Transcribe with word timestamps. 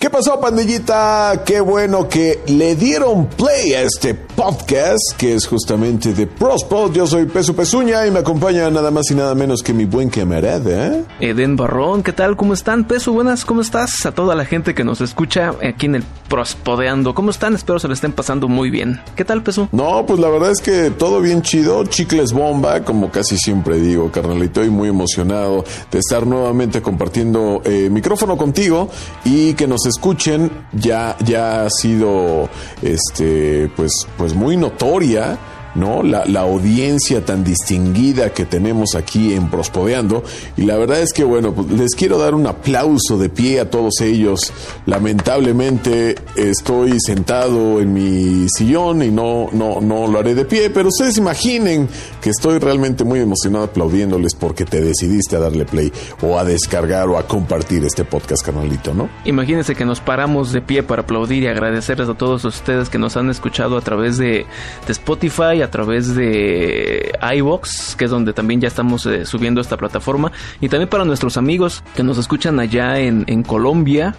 ¿Qué 0.00 0.08
pasó, 0.08 0.40
pandillita? 0.40 1.42
Qué 1.44 1.60
bueno 1.60 2.08
que 2.08 2.40
le 2.46 2.74
dieron 2.74 3.26
play 3.26 3.74
a 3.74 3.82
este 3.82 4.14
podcast 4.14 4.96
que 5.18 5.34
es 5.34 5.46
justamente 5.46 6.14
de 6.14 6.26
Prospod. 6.26 6.94
Yo 6.94 7.06
soy 7.06 7.26
Peso 7.26 7.54
Pezuña 7.54 8.06
y 8.06 8.10
me 8.10 8.20
acompaña 8.20 8.70
nada 8.70 8.90
más 8.90 9.10
y 9.10 9.14
nada 9.14 9.34
menos 9.34 9.62
que 9.62 9.74
mi 9.74 9.84
buen 9.84 10.08
camarada. 10.08 10.86
¿eh? 10.86 11.04
Eden 11.20 11.54
Barrón, 11.54 12.02
¿qué 12.02 12.14
tal? 12.14 12.38
¿Cómo 12.38 12.54
están? 12.54 12.84
Peso, 12.84 13.12
buenas, 13.12 13.44
¿cómo 13.44 13.60
estás? 13.60 14.06
A 14.06 14.12
toda 14.12 14.34
la 14.34 14.46
gente 14.46 14.74
que 14.74 14.84
nos 14.84 15.02
escucha 15.02 15.50
aquí 15.62 15.84
en 15.84 15.96
el 15.96 16.04
Prospodeando. 16.30 17.12
¿Cómo 17.12 17.30
están? 17.30 17.54
Espero 17.54 17.78
se 17.78 17.88
le 17.88 17.92
estén 17.92 18.12
pasando 18.12 18.48
muy 18.48 18.70
bien. 18.70 19.02
¿Qué 19.16 19.26
tal, 19.26 19.42
Peso? 19.42 19.68
No, 19.72 20.06
pues 20.06 20.18
la 20.18 20.30
verdad 20.30 20.52
es 20.52 20.62
que 20.62 20.90
todo 20.90 21.20
bien 21.20 21.42
chido. 21.42 21.84
Chicles 21.84 22.32
bomba, 22.32 22.84
como 22.84 23.10
casi 23.10 23.36
siempre 23.36 23.78
digo, 23.78 24.10
carnalito. 24.10 24.64
Y 24.64 24.70
muy 24.70 24.88
emocionado 24.88 25.62
de 25.90 25.98
estar 25.98 26.26
nuevamente 26.26 26.80
compartiendo 26.80 27.60
eh, 27.64 27.90
micrófono 27.90 28.38
contigo 28.38 28.88
y 29.26 29.52
que 29.52 29.66
nos 29.66 29.89
escuchen 29.90 30.50
ya, 30.72 31.16
ya 31.24 31.64
ha 31.64 31.70
sido 31.70 32.48
este 32.82 33.70
pues, 33.76 33.92
pues 34.16 34.34
muy 34.34 34.56
notoria 34.56 35.36
¿no? 35.74 36.02
La, 36.02 36.24
la, 36.26 36.40
audiencia 36.40 37.24
tan 37.24 37.44
distinguida 37.44 38.30
que 38.30 38.44
tenemos 38.44 38.94
aquí 38.94 39.34
en 39.34 39.50
Prospodeando. 39.50 40.22
Y 40.56 40.62
la 40.62 40.76
verdad 40.76 41.00
es 41.00 41.12
que, 41.12 41.24
bueno, 41.24 41.52
pues 41.52 41.70
les 41.70 41.94
quiero 41.94 42.18
dar 42.18 42.34
un 42.34 42.46
aplauso 42.46 43.18
de 43.18 43.28
pie 43.28 43.60
a 43.60 43.70
todos 43.70 44.00
ellos. 44.00 44.52
Lamentablemente 44.86 46.16
estoy 46.36 46.98
sentado 47.00 47.80
en 47.80 47.92
mi 47.92 48.46
sillón 48.48 49.02
y 49.02 49.10
no, 49.10 49.48
no, 49.52 49.80
no 49.80 50.06
lo 50.06 50.18
haré 50.18 50.34
de 50.34 50.44
pie, 50.44 50.70
pero 50.70 50.88
ustedes 50.88 51.18
imaginen 51.18 51.88
que 52.20 52.30
estoy 52.30 52.58
realmente 52.58 53.04
muy 53.04 53.20
emocionado 53.20 53.64
aplaudiéndoles 53.64 54.34
porque 54.34 54.64
te 54.64 54.80
decidiste 54.80 55.36
a 55.36 55.40
darle 55.40 55.64
play 55.64 55.92
o 56.22 56.38
a 56.38 56.44
descargar 56.44 57.08
o 57.08 57.18
a 57.18 57.26
compartir 57.26 57.84
este 57.84 58.04
podcast, 58.04 58.44
canalito, 58.44 58.94
¿no? 58.94 59.08
Imagínense 59.24 59.74
que 59.74 59.84
nos 59.84 60.00
paramos 60.00 60.52
de 60.52 60.60
pie 60.60 60.82
para 60.82 61.02
aplaudir 61.02 61.42
y 61.42 61.46
agradecerles 61.46 62.08
a 62.08 62.14
todos 62.14 62.44
ustedes 62.44 62.88
que 62.88 62.98
nos 62.98 63.16
han 63.16 63.30
escuchado 63.30 63.76
a 63.76 63.80
través 63.80 64.18
de, 64.18 64.46
de 64.86 64.92
Spotify, 64.92 65.59
a 65.62 65.70
través 65.70 66.14
de 66.14 67.12
iBox, 67.36 67.96
que 67.96 68.06
es 68.06 68.10
donde 68.10 68.32
también 68.32 68.60
ya 68.60 68.68
estamos 68.68 69.06
eh, 69.06 69.24
subiendo 69.26 69.60
esta 69.60 69.76
plataforma, 69.76 70.32
y 70.60 70.68
también 70.68 70.88
para 70.88 71.04
nuestros 71.04 71.36
amigos 71.36 71.82
que 71.94 72.02
nos 72.02 72.18
escuchan 72.18 72.58
allá 72.60 72.98
en, 72.98 73.24
en 73.26 73.42
Colombia 73.42 74.14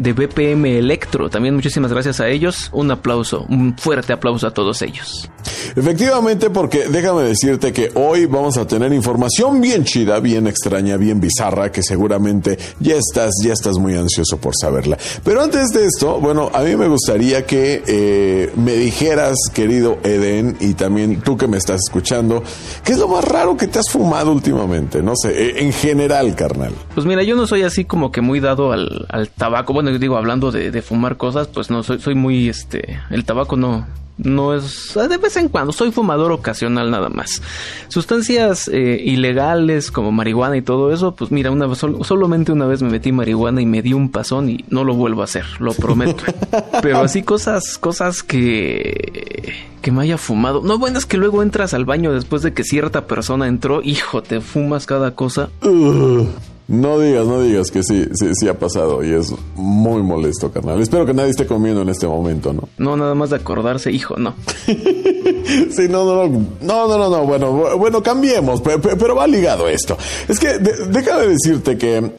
de 0.00 0.12
BPM 0.14 0.64
Electro. 0.78 1.28
También 1.28 1.54
muchísimas 1.54 1.92
gracias 1.92 2.20
a 2.20 2.28
ellos. 2.28 2.70
Un 2.72 2.90
aplauso, 2.90 3.44
un 3.48 3.76
fuerte 3.76 4.12
aplauso 4.12 4.46
a 4.46 4.50
todos 4.52 4.80
ellos. 4.82 5.30
Efectivamente, 5.76 6.50
porque 6.50 6.88
déjame 6.88 7.22
decirte 7.22 7.72
que 7.72 7.90
hoy 7.94 8.26
vamos 8.26 8.56
a 8.56 8.66
tener 8.66 8.92
información 8.92 9.60
bien 9.60 9.84
chida, 9.84 10.18
bien 10.20 10.46
extraña, 10.46 10.96
bien 10.96 11.20
bizarra, 11.20 11.70
que 11.70 11.82
seguramente 11.82 12.58
ya 12.80 12.96
estás, 12.96 13.32
ya 13.44 13.52
estás 13.52 13.78
muy 13.78 13.94
ansioso 13.94 14.38
por 14.38 14.54
saberla. 14.58 14.96
Pero 15.22 15.42
antes 15.42 15.68
de 15.68 15.86
esto, 15.86 16.18
bueno, 16.18 16.50
a 16.52 16.62
mí 16.62 16.74
me 16.76 16.88
gustaría 16.88 17.44
que 17.46 17.82
eh, 17.86 18.52
me 18.56 18.72
dijeras, 18.72 19.36
querido 19.52 19.98
Eden, 20.02 20.56
y 20.60 20.74
también 20.74 21.20
tú 21.20 21.36
que 21.36 21.46
me 21.46 21.58
estás 21.58 21.80
escuchando, 21.86 22.42
¿qué 22.84 22.92
es 22.92 22.98
lo 22.98 23.08
más 23.08 23.24
raro 23.24 23.56
que 23.56 23.66
te 23.66 23.78
has 23.78 23.90
fumado 23.90 24.32
últimamente? 24.32 25.02
No 25.02 25.12
sé, 25.14 25.30
eh, 25.30 25.54
en 25.62 25.72
general, 25.72 26.34
carnal. 26.34 26.72
Pues 26.94 27.06
mira, 27.06 27.22
yo 27.22 27.36
no 27.36 27.46
soy 27.46 27.62
así 27.62 27.84
como 27.84 28.10
que 28.10 28.20
muy 28.20 28.40
dado 28.40 28.72
al, 28.72 29.06
al 29.10 29.28
tabaco. 29.28 29.72
Bueno, 29.72 29.89
digo, 29.98 30.16
hablando 30.16 30.50
de, 30.50 30.70
de, 30.70 30.82
fumar 30.82 31.16
cosas, 31.16 31.48
pues 31.48 31.70
no, 31.70 31.82
soy, 31.82 32.00
soy 32.00 32.14
muy, 32.14 32.48
este, 32.48 33.00
el 33.10 33.24
tabaco 33.24 33.56
no, 33.56 33.86
no 34.22 34.54
es, 34.54 34.94
de 34.94 35.16
vez 35.16 35.36
en 35.36 35.48
cuando, 35.48 35.72
soy 35.72 35.90
fumador 35.90 36.32
ocasional 36.32 36.90
nada 36.90 37.08
más. 37.08 37.42
Sustancias 37.88 38.68
eh, 38.68 39.00
ilegales 39.04 39.90
como 39.90 40.12
marihuana 40.12 40.56
y 40.56 40.62
todo 40.62 40.92
eso, 40.92 41.14
pues 41.14 41.30
mira, 41.30 41.50
una 41.50 41.74
sol, 41.74 41.98
solamente 42.04 42.52
una 42.52 42.66
vez 42.66 42.82
me 42.82 42.90
metí 42.90 43.12
marihuana 43.12 43.60
y 43.62 43.66
me 43.66 43.82
di 43.82 43.92
un 43.92 44.10
pasón 44.10 44.50
y 44.50 44.64
no 44.68 44.84
lo 44.84 44.94
vuelvo 44.94 45.22
a 45.22 45.24
hacer, 45.24 45.44
lo 45.58 45.72
prometo. 45.72 46.24
Pero 46.82 46.98
así 46.98 47.22
cosas, 47.22 47.78
cosas 47.78 48.22
que 48.22 49.70
que 49.80 49.92
me 49.92 50.02
haya 50.02 50.18
fumado. 50.18 50.60
No, 50.62 50.78
bueno, 50.78 50.98
es 50.98 51.06
que 51.06 51.16
luego 51.16 51.42
entras 51.42 51.72
al 51.72 51.86
baño 51.86 52.12
después 52.12 52.42
de 52.42 52.52
que 52.52 52.64
cierta 52.64 53.06
persona 53.06 53.48
entró, 53.48 53.80
hijo, 53.82 54.22
te 54.22 54.42
fumas 54.42 54.84
cada 54.84 55.14
cosa. 55.14 55.48
Uh. 55.62 56.26
No 56.70 57.00
digas, 57.00 57.26
no 57.26 57.42
digas 57.42 57.72
que 57.72 57.82
sí, 57.82 58.06
sí, 58.12 58.30
sí 58.32 58.46
ha 58.46 58.56
pasado 58.56 59.02
y 59.02 59.12
es 59.12 59.34
muy 59.56 60.04
molesto, 60.04 60.52
carnal. 60.52 60.80
Espero 60.80 61.04
que 61.04 61.12
nadie 61.12 61.30
esté 61.30 61.44
comiendo 61.44 61.82
en 61.82 61.88
este 61.88 62.06
momento, 62.06 62.52
¿no? 62.52 62.68
No, 62.78 62.96
nada 62.96 63.16
más 63.16 63.30
de 63.30 63.36
acordarse, 63.36 63.90
hijo, 63.90 64.16
no. 64.16 64.36
sí, 64.66 65.88
no, 65.88 66.04
no, 66.04 66.28
no, 66.28 66.28
no, 66.60 66.86
no, 66.86 66.96
no, 66.96 67.10
no, 67.10 67.26
bueno, 67.26 67.76
bueno, 67.76 68.00
cambiemos, 68.04 68.60
pero, 68.60 68.80
pero 68.80 69.16
va 69.16 69.26
ligado 69.26 69.66
esto. 69.66 69.98
Es 70.28 70.38
que 70.38 70.58
de, 70.58 70.86
déjame 70.90 71.26
decirte 71.26 71.76
que 71.76 72.12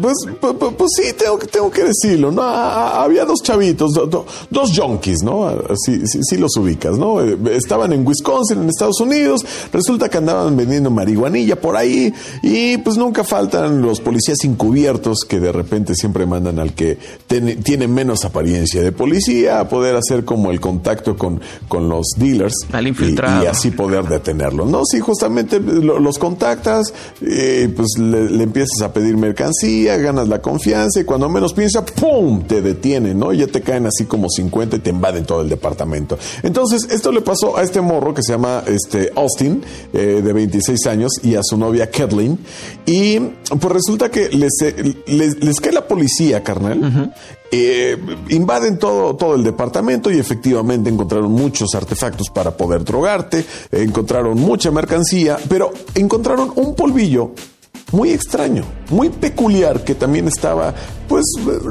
pues, 0.00 0.14
pues, 0.40 0.54
pues, 0.76 0.90
sí, 0.96 1.12
tengo, 1.12 1.38
tengo 1.38 1.70
que 1.70 1.84
decirlo, 1.84 2.32
¿no? 2.32 2.42
Había 2.42 3.24
dos 3.24 3.40
chavitos, 3.42 3.92
do, 3.92 4.06
do, 4.06 4.26
dos 4.50 4.72
junkies, 4.76 5.22
¿no? 5.22 5.56
Sí, 5.84 6.06
sí, 6.06 6.20
sí, 6.22 6.36
los 6.36 6.56
ubicas, 6.56 6.98
¿no? 6.98 7.20
Estaban 7.20 7.92
en 7.92 8.06
Wisconsin, 8.06 8.62
en 8.62 8.68
Estados 8.68 9.00
Unidos, 9.00 9.44
resulta 9.72 10.08
que 10.08 10.18
andaban 10.18 10.56
vendiendo 10.56 10.90
marihuanilla 10.90 11.60
por 11.60 11.76
ahí 11.76 12.12
y 12.42 12.78
pues 12.78 12.96
nunca 12.96 13.22
faltan 13.22 13.82
los 13.82 14.00
policías 14.00 14.38
encubiertos 14.44 15.20
que 15.28 15.38
de 15.38 15.52
repente 15.52 15.94
siempre 15.94 16.26
mandan 16.26 16.58
al 16.58 16.74
que 16.74 16.98
ten, 17.26 17.62
tiene 17.62 17.86
menos 17.86 18.24
apariencia 18.24 18.82
de 18.82 18.90
policía 18.90 19.60
a 19.60 19.68
poder 19.68 19.94
hacer 19.96 20.24
como 20.24 20.50
el 20.50 20.60
contacto 20.60 21.16
con, 21.16 21.40
con 21.68 21.88
los 21.88 22.06
dealers. 22.16 22.54
Al 22.72 22.88
infiltrado. 22.88 23.42
Y, 23.42 23.44
y 23.44 23.48
así 23.48 23.70
poder 23.70 24.08
detenerlos, 24.08 24.68
¿no? 24.68 24.84
Sí, 24.84 24.98
justamente 24.98 25.60
los 25.60 26.18
contactas, 26.18 26.92
eh, 27.22 27.72
pues 27.74 27.98
le, 27.98 28.30
le 28.30 28.42
empiezas 28.42 28.82
a 28.82 28.92
pedir 28.92 29.16
mercancía 29.16 29.83
ganas 29.86 30.28
la 30.28 30.40
confianza 30.40 31.00
y 31.00 31.04
cuando 31.04 31.28
menos 31.28 31.54
piensa, 31.54 31.84
¡pum! 31.84 32.42
te 32.42 32.62
detienen, 32.62 33.18
¿no? 33.18 33.32
Y 33.32 33.38
ya 33.38 33.46
te 33.46 33.60
caen 33.60 33.86
así 33.86 34.04
como 34.04 34.28
50 34.28 34.76
y 34.76 34.78
te 34.80 34.90
invaden 34.90 35.24
todo 35.24 35.42
el 35.42 35.48
departamento. 35.48 36.18
Entonces, 36.42 36.88
esto 36.90 37.12
le 37.12 37.20
pasó 37.20 37.56
a 37.56 37.62
este 37.62 37.80
morro 37.80 38.14
que 38.14 38.22
se 38.22 38.32
llama 38.32 38.62
este, 38.66 39.10
Austin, 39.14 39.62
eh, 39.92 40.20
de 40.24 40.32
26 40.32 40.86
años, 40.86 41.12
y 41.22 41.34
a 41.36 41.40
su 41.42 41.56
novia 41.56 41.90
Kathleen. 41.90 42.38
Y 42.86 43.18
pues 43.20 43.72
resulta 43.72 44.10
que 44.10 44.28
les, 44.30 44.52
les, 45.06 45.42
les 45.42 45.60
cae 45.60 45.72
la 45.72 45.86
policía, 45.86 46.42
carnal. 46.42 46.78
Uh 46.78 46.86
-huh. 46.86 47.12
Eh, 47.56 47.96
invaden 48.30 48.78
todo, 48.80 49.14
todo 49.14 49.36
el 49.36 49.44
departamento 49.44 50.10
y 50.10 50.18
efectivamente 50.18 50.90
encontraron 50.90 51.30
muchos 51.30 51.72
artefactos 51.76 52.28
para 52.30 52.56
poder 52.56 52.82
drogarte, 52.84 53.44
encontraron 53.70 54.40
mucha 54.40 54.72
mercancía, 54.72 55.38
pero 55.48 55.70
encontraron 55.94 56.50
un 56.56 56.74
polvillo 56.74 57.30
muy 57.92 58.10
extraño, 58.10 58.64
muy 58.90 59.08
peculiar, 59.10 59.84
que 59.84 59.94
también 59.94 60.26
estaba 60.28 60.74
pues 61.08 61.24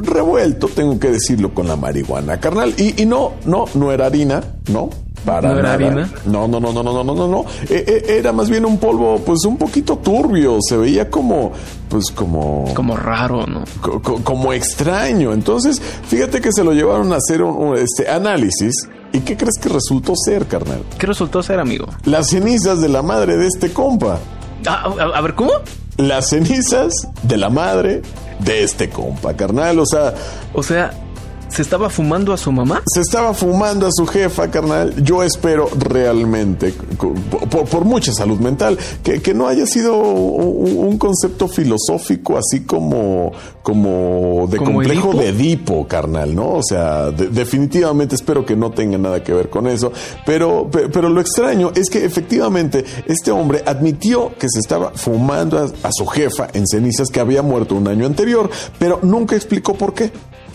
revuelto, 0.04 0.68
tengo 0.68 1.00
que 1.00 1.10
decirlo, 1.12 1.54
con 1.54 1.68
la 1.68 1.76
marihuana, 1.76 2.40
carnal. 2.40 2.74
Y, 2.78 3.02
y 3.02 3.06
no, 3.06 3.34
no, 3.46 3.66
no 3.74 3.92
era 3.92 4.06
harina, 4.06 4.42
no, 4.72 4.90
para 5.26 5.50
¿No 5.54 5.60
era 5.60 5.78
nada. 5.78 5.88
harina? 5.88 6.12
No, 6.26 6.48
no, 6.48 6.60
no, 6.60 6.72
no, 6.74 6.84
no, 6.84 7.04
no, 7.04 7.04
no, 7.04 7.28
no. 7.28 7.46
Eh, 7.70 7.84
eh, 7.88 8.04
era 8.20 8.32
más 8.32 8.50
bien 8.50 8.66
un 8.66 8.78
polvo, 8.78 9.20
pues 9.26 9.44
un 9.46 9.58
poquito 9.58 9.98
turbio. 9.98 10.58
Se 10.62 10.76
veía 10.78 11.10
como, 11.10 11.52
pues 11.90 12.12
como. 12.12 12.66
Como 12.74 12.96
raro, 12.98 13.46
¿no? 13.48 13.64
Co 13.82 14.02
co 14.02 14.22
como 14.24 14.52
extraño. 14.54 15.32
Entonces, 15.34 15.82
fíjate 16.08 16.42
que 16.42 16.52
se 16.52 16.64
lo 16.64 16.74
llevaron 16.74 17.12
a 17.14 17.18
hacer 17.18 17.42
un, 17.42 17.56
un 17.56 17.78
este, 17.78 18.10
análisis. 18.10 18.74
¿Y 19.14 19.20
qué 19.22 19.38
crees 19.38 19.56
que 19.62 19.70
resultó 19.70 20.14
ser, 20.16 20.46
carnal? 20.48 20.84
¿Qué 20.98 21.06
resultó 21.08 21.42
ser, 21.44 21.60
amigo? 21.60 21.86
Las 22.06 22.30
cenizas 22.30 22.82
de 22.82 22.90
la 22.90 23.02
madre 23.02 23.38
de 23.38 23.48
este 23.48 23.72
compa. 23.72 24.20
a, 24.68 24.72
a, 24.74 24.88
a 25.18 25.22
ver, 25.22 25.36
¿cómo? 25.36 25.52
Las 25.98 26.30
cenizas 26.30 26.94
de 27.24 27.38
la 27.38 27.50
madre 27.50 28.02
de 28.40 28.64
este 28.64 28.90
compa, 28.90 29.36
carnal. 29.36 29.80
O 29.80 29.86
sea. 29.86 30.14
O 30.54 30.64
sea, 30.64 30.92
¿se 31.54 31.62
estaba 31.62 31.90
fumando 31.90 32.34
a 32.34 32.38
su 32.38 32.52
mamá? 32.52 32.82
Se 32.88 33.02
estaba 33.02 33.34
fumando 33.34 33.86
a 33.86 33.92
su 33.92 34.08
jefa, 34.08 34.50
carnal. 34.50 35.04
Yo 35.04 35.22
espero 35.22 35.70
realmente, 35.78 36.74
por, 37.50 37.66
por 37.66 37.86
mucha 37.86 38.12
salud 38.12 38.40
mental, 38.40 38.78
que, 39.04 39.22
que, 39.22 39.34
no 39.34 39.48
haya 39.48 39.68
sido 39.68 39.98
un, 39.98 40.78
un 40.78 40.98
concepto 40.98 41.48
filosófico 41.48 42.38
así 42.38 42.62
como, 42.62 43.32
como 43.62 44.48
de 44.50 44.58
¿Como 44.58 44.74
complejo 44.74 45.12
Edipo? 45.12 45.22
de 45.22 45.30
Edipo, 45.30 45.88
carnal, 45.88 46.36
¿no? 46.36 46.54
O 46.54 46.64
sea, 46.64 47.12
de, 47.12 47.28
definitivamente 47.28 48.16
espero 48.16 48.46
que 48.46 48.56
no 48.56 48.72
tenga 48.72 48.98
nada 48.98 49.24
que 49.24 49.34
ver 49.34 49.50
con 49.50 49.68
eso. 49.68 49.92
Pero, 50.26 50.70
pero 50.72 51.10
lo 51.10 51.22
extraño 51.22 51.72
es 51.76 51.90
que 51.90 52.04
efectivamente 52.04 52.84
este 53.06 53.32
hombre 53.32 53.64
admitió 53.66 54.32
que 54.40 54.48
se 54.50 54.60
estaba 54.60 54.92
fumando 54.96 55.60
a, 55.60 55.66
a 55.88 55.92
su 55.92 56.08
jefa 56.08 56.48
en 56.54 56.68
cenizas 56.68 57.10
que 57.10 57.20
había 57.20 57.44
muerto 57.44 57.76
un 57.76 57.88
año 57.88 58.08
anterior, 58.08 58.50
pero 58.80 59.00
nunca 59.04 59.36
explicó 59.36 59.76
por 59.76 59.94
qué 59.94 60.12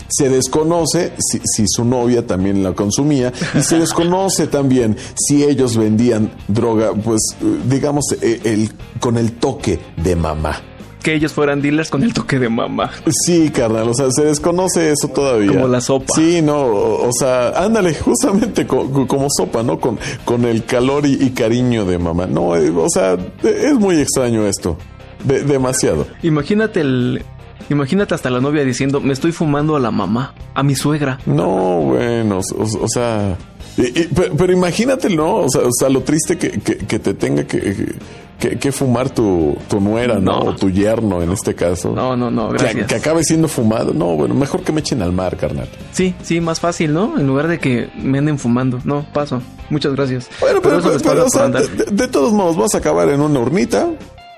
se 0.09 0.29
desconoce 0.29 1.13
si, 1.19 1.39
si, 1.43 1.65
su 1.67 1.85
novia 1.85 2.25
también 2.25 2.63
la 2.63 2.73
consumía 2.73 3.31
y 3.57 3.61
se 3.61 3.79
desconoce 3.79 4.47
también 4.47 4.97
si 5.15 5.43
ellos 5.43 5.77
vendían 5.77 6.31
droga, 6.47 6.93
pues 6.93 7.21
digamos, 7.67 8.05
el, 8.21 8.41
el, 8.45 8.71
con 8.99 9.17
el 9.17 9.33
toque 9.33 9.79
de 9.97 10.15
mamá. 10.15 10.61
Que 11.01 11.13
ellos 11.13 11.31
fueran 11.31 11.61
dealers 11.61 11.89
con 11.89 12.03
el 12.03 12.13
toque 12.13 12.39
de 12.39 12.49
mamá. 12.49 12.91
Sí, 13.25 13.49
carnal, 13.51 13.87
o 13.87 13.93
sea, 13.93 14.11
se 14.11 14.25
desconoce 14.25 14.91
eso 14.91 15.07
todavía. 15.07 15.53
Como 15.53 15.67
la 15.69 15.79
sopa. 15.79 16.13
Sí, 16.13 16.41
no, 16.41 16.57
o, 16.57 17.07
o 17.07 17.11
sea, 17.13 17.49
ándale, 17.51 17.93
justamente 17.99 18.67
como, 18.67 19.07
como 19.07 19.27
sopa, 19.29 19.63
¿no? 19.63 19.79
Con, 19.79 19.97
con 20.25 20.43
el 20.43 20.65
calor 20.65 21.05
y, 21.05 21.13
y, 21.13 21.29
cariño 21.29 21.85
de 21.85 21.97
mamá. 21.97 22.25
No, 22.25 22.55
eh, 22.57 22.69
o 22.69 22.89
sea, 22.89 23.17
es 23.43 23.73
muy 23.75 24.01
extraño 24.01 24.45
esto. 24.45 24.77
De, 25.23 25.43
demasiado. 25.43 26.05
Imagínate 26.21 26.81
el, 26.81 27.23
Imagínate 27.69 28.15
hasta 28.15 28.29
la 28.29 28.41
novia 28.41 28.63
diciendo, 28.63 28.99
me 28.99 29.13
estoy 29.13 29.31
fumando 29.31 29.75
a 29.75 29.79
la 29.79 29.91
mamá, 29.91 30.33
a 30.53 30.63
mi 30.63 30.75
suegra. 30.75 31.19
No, 31.25 31.81
bueno, 31.81 32.39
o, 32.39 32.87
sea... 32.87 33.37
pero, 34.37 34.51
imagínate, 34.51 35.09
¿no? 35.09 35.45
O 35.45 35.49
sea, 35.49 35.89
lo 35.89 36.01
triste 36.01 36.37
que, 36.37 36.51
que, 36.59 36.99
te 36.99 37.13
tenga 37.13 37.43
que, 37.43 37.95
que, 38.39 38.71
fumar 38.71 39.09
tu, 39.09 39.55
tu 39.67 39.79
nuera, 39.79 40.19
¿no? 40.19 40.39
O 40.39 40.55
tu 40.55 40.69
yerno 40.69 41.21
en 41.21 41.31
este 41.31 41.53
caso. 41.53 41.91
No, 41.93 42.15
no, 42.17 42.31
no, 42.31 42.49
gracias. 42.49 42.87
Que, 42.87 42.95
acabe 42.95 43.23
siendo 43.23 43.47
fumado. 43.47 43.93
No, 43.93 44.15
bueno, 44.15 44.33
mejor 44.33 44.61
que 44.61 44.71
me 44.71 44.79
echen 44.79 45.01
al 45.01 45.11
mar, 45.11 45.37
carnal. 45.37 45.69
Sí, 45.91 46.15
sí, 46.23 46.41
más 46.41 46.59
fácil, 46.59 46.93
¿no? 46.93 47.19
En 47.19 47.27
lugar 47.27 47.47
de 47.47 47.59
que 47.59 47.89
me 48.01 48.17
anden 48.17 48.39
fumando. 48.39 48.79
No, 48.83 49.05
paso. 49.13 49.41
Muchas 49.69 49.93
gracias. 49.93 50.29
Bueno, 50.39 50.59
pero, 50.61 50.77
o 50.77 51.29
sea, 51.29 51.49
de, 51.49 52.07
todos 52.07 52.33
modos, 52.33 52.57
vas 52.57 52.73
a 52.73 52.79
acabar 52.79 53.09
en 53.09 53.21
una 53.21 53.39
hornita 53.39 53.89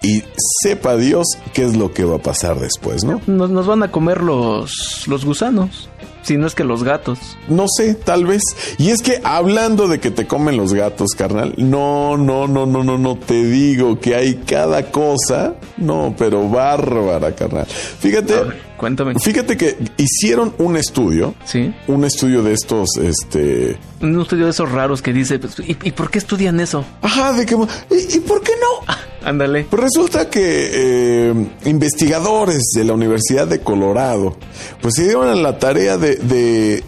y 0.01 0.23
sepa 0.63 0.97
Dios 0.97 1.27
qué 1.53 1.63
es 1.63 1.77
lo 1.77 1.93
que 1.93 2.03
va 2.03 2.17
a 2.17 2.21
pasar 2.21 2.59
después, 2.59 3.03
¿no? 3.03 3.21
Nos, 3.27 3.49
nos 3.49 3.67
van 3.67 3.83
a 3.83 3.91
comer 3.91 4.21
los, 4.21 5.07
los 5.07 5.25
gusanos. 5.25 5.89
Si 6.23 6.37
no 6.37 6.45
es 6.45 6.53
que 6.53 6.63
los 6.63 6.83
gatos. 6.83 7.19
No 7.47 7.65
sé, 7.67 7.95
tal 7.95 8.25
vez. 8.25 8.41
Y 8.77 8.89
es 8.89 9.01
que 9.01 9.19
hablando 9.23 9.87
de 9.87 9.99
que 9.99 10.11
te 10.11 10.27
comen 10.27 10.55
los 10.55 10.73
gatos, 10.73 11.11
carnal, 11.17 11.53
no, 11.57 12.15
no, 12.17 12.47
no, 12.47 12.65
no, 12.65 12.83
no, 12.83 12.97
no 12.97 13.17
te 13.17 13.43
digo 13.43 13.99
que 13.99 14.15
hay 14.15 14.35
cada 14.35 14.91
cosa. 14.91 15.55
No, 15.77 16.13
pero 16.17 16.47
bárbara, 16.47 17.33
carnal. 17.33 17.65
Fíjate. 17.65 18.35
cuéntame. 18.77 19.15
Fíjate 19.19 19.57
que 19.57 19.77
hicieron 19.97 20.53
un 20.59 20.77
estudio. 20.77 21.33
Sí. 21.43 21.73
Un 21.87 22.05
estudio 22.05 22.43
de 22.43 22.53
estos, 22.53 22.89
este. 22.97 23.77
Un 23.99 24.21
estudio 24.21 24.45
de 24.45 24.51
esos 24.51 24.71
raros 24.71 25.01
que 25.01 25.13
dice, 25.13 25.39
pues, 25.39 25.55
¿y, 25.59 25.73
por 25.91 26.11
qué 26.11 26.19
estudian 26.19 26.59
eso? 26.59 26.85
Ajá, 27.01 27.33
de 27.33 27.47
que. 27.47 27.55
¿Y, 27.55 28.19
por 28.19 28.43
qué 28.43 28.53
no? 28.61 28.93
Ándale. 29.23 29.65
Pues 29.69 29.81
resulta 29.81 30.29
que 30.29 30.69
eh, 30.73 31.47
investigadores 31.65 32.63
de 32.75 32.83
la 32.83 32.93
Universidad 32.93 33.47
de 33.47 33.61
Colorado, 33.61 34.37
pues 34.81 34.95
se 34.95 35.03
dieron 35.03 35.27
a 35.27 35.35
la 35.35 35.57
tarea 35.57 35.97
de 35.97 36.15
de, 36.15 36.83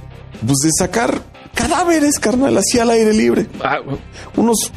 pues 0.45 0.59
de 0.63 0.69
sacar 0.77 1.21
cadáveres, 1.53 2.19
carnal, 2.19 2.57
así 2.57 2.79
al 2.79 2.89
aire 2.89 3.13
libre. 3.13 3.47
Ah, 3.63 3.77
unos 4.35 4.71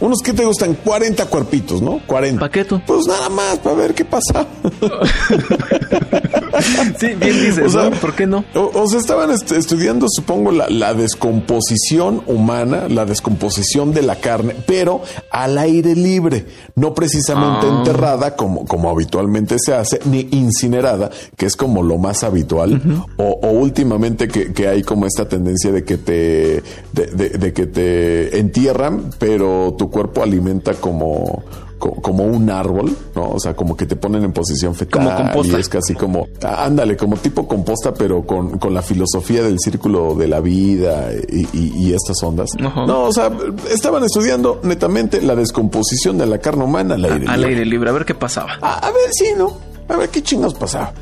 unos 0.00 0.20
que 0.22 0.32
te 0.32 0.44
gustan 0.44 0.74
40 0.74 1.26
cuerpitos, 1.26 1.82
¿no? 1.82 2.00
40. 2.06 2.40
Paqueto. 2.40 2.82
Pues 2.86 3.06
nada 3.06 3.28
más 3.28 3.58
para 3.58 3.76
ver 3.76 3.94
qué 3.94 4.04
pasa. 4.04 4.46
sí, 6.98 7.14
bien 7.14 7.42
dices, 7.42 7.74
o 7.74 7.90
¿Por 7.92 8.14
qué 8.14 8.26
no? 8.26 8.44
O, 8.54 8.88
sea, 8.88 8.98
estaban 8.98 9.30
estudiando, 9.30 10.06
supongo, 10.08 10.52
la, 10.52 10.94
descomposición 10.94 12.22
humana, 12.26 12.88
la 12.88 13.04
descomposición 13.04 13.92
de 13.92 14.02
la 14.02 14.16
carne, 14.16 14.56
pero 14.66 15.02
al 15.30 15.58
aire 15.58 15.94
libre, 15.94 16.46
no 16.74 16.94
precisamente 16.94 17.66
ah. 17.66 17.78
enterrada 17.78 18.36
como, 18.36 18.64
como 18.64 18.90
habitualmente 18.90 19.56
se 19.58 19.74
hace, 19.74 20.00
ni 20.04 20.28
incinerada, 20.32 21.10
que 21.36 21.46
es 21.46 21.56
como 21.56 21.82
lo 21.82 21.98
más 21.98 22.24
habitual, 22.24 22.80
o, 23.16 23.50
últimamente 23.50 24.28
que, 24.28 24.68
hay 24.68 24.82
como 24.82 25.06
esta 25.06 25.28
tendencia 25.28 25.72
de 25.72 25.84
que 25.84 25.98
te, 25.98 26.62
de 26.92 27.52
que 27.52 27.66
te 27.66 28.38
entierran, 28.38 29.10
pero 29.18 29.74
tu 29.76 29.89
cuerpo 29.90 30.22
alimenta 30.22 30.74
como 30.74 31.42
como 31.80 32.24
un 32.24 32.50
árbol, 32.50 32.94
¿no? 33.14 33.30
O 33.30 33.40
sea, 33.40 33.56
como 33.56 33.76
que 33.76 33.86
te 33.86 33.96
ponen 33.96 34.22
en 34.24 34.32
posición 34.32 34.74
fetal. 34.74 35.02
Como 35.02 35.16
composta. 35.16 35.56
Y 35.56 35.60
es 35.60 35.68
casi 35.68 35.94
como, 35.94 36.28
ándale, 36.42 36.96
como 36.96 37.16
tipo 37.16 37.48
composta, 37.48 37.94
pero 37.94 38.26
con, 38.26 38.58
con 38.58 38.74
la 38.74 38.82
filosofía 38.82 39.42
del 39.42 39.58
círculo 39.58 40.14
de 40.14 40.28
la 40.28 40.40
vida 40.40 41.10
y, 41.12 41.92
estas 41.92 42.22
ondas. 42.22 42.50
No, 42.58 43.04
o 43.04 43.12
sea, 43.12 43.32
estaban 43.70 44.04
estudiando 44.04 44.60
netamente 44.62 45.20
la 45.22 45.34
descomposición 45.34 46.18
de 46.18 46.26
la 46.26 46.38
carne 46.38 46.64
humana 46.64 46.94
al 46.94 47.04
aire 47.04 47.18
libre. 47.18 47.32
Al 47.32 47.44
aire 47.44 47.64
libre, 47.64 47.90
a 47.90 47.92
ver 47.92 48.04
qué 48.04 48.14
pasaba. 48.14 48.52
A, 48.60 48.90
ver, 48.90 49.10
sí, 49.12 49.28
¿no? 49.36 49.56
A 49.88 49.96
ver 49.96 50.08
qué 50.08 50.22
chingados 50.22 50.54
pasaba. 50.54 50.92